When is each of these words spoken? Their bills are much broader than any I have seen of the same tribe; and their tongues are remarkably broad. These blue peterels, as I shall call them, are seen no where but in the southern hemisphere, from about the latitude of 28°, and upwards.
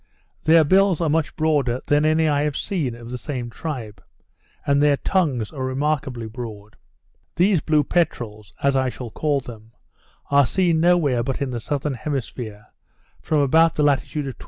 Their 0.45 0.63
bills 0.63 0.99
are 0.99 1.09
much 1.09 1.35
broader 1.35 1.81
than 1.85 2.05
any 2.07 2.27
I 2.27 2.41
have 2.41 2.57
seen 2.57 2.95
of 2.95 3.11
the 3.11 3.19
same 3.19 3.51
tribe; 3.51 4.01
and 4.65 4.81
their 4.81 4.97
tongues 4.97 5.51
are 5.51 5.63
remarkably 5.63 6.25
broad. 6.25 6.75
These 7.35 7.61
blue 7.61 7.83
peterels, 7.83 8.51
as 8.63 8.75
I 8.75 8.89
shall 8.89 9.11
call 9.11 9.41
them, 9.41 9.73
are 10.31 10.47
seen 10.47 10.79
no 10.79 10.97
where 10.97 11.21
but 11.21 11.39
in 11.39 11.51
the 11.51 11.59
southern 11.59 11.93
hemisphere, 11.93 12.65
from 13.21 13.41
about 13.41 13.75
the 13.75 13.83
latitude 13.83 14.25
of 14.25 14.25
28°, 14.25 14.25
and 14.25 14.29
upwards. 14.33 14.37